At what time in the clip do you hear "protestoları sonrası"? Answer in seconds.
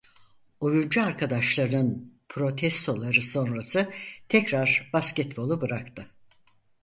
2.29-3.91